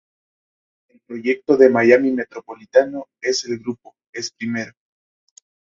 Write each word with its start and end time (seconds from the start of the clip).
El 0.89 0.99
proyecto 1.05 1.57
de 1.57 1.69
Miami 1.69 2.09
Metropolitano 2.09 3.07
es 3.21 3.45
el 3.45 3.59
grupo 3.59 3.93
es 4.11 4.31
primero. 4.31 4.73